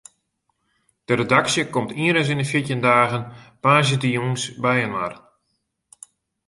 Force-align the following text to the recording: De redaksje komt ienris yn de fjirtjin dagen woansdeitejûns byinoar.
De 1.05 1.13
redaksje 1.19 1.63
komt 1.73 1.95
ienris 2.03 2.31
yn 2.33 2.41
de 2.41 2.47
fjirtjin 2.51 2.83
dagen 2.89 3.23
woansdeitejûns 3.63 4.43
byinoar. 4.63 5.13